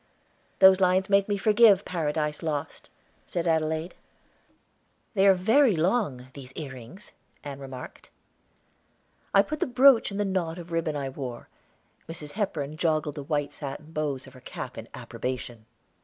[0.61, 2.89] '""Those lines make me forgive Paradise Lost,"
[3.27, 3.93] said Adelaide.
[5.13, 7.11] "They are very long, these ear rings,"
[7.43, 8.09] Ann remarked.
[9.31, 11.49] I put the brooch in the knot of ribbon I wore;
[12.09, 12.31] Mrs.
[12.31, 15.67] Hepburn joggled the white satin bows of her cap in approbation.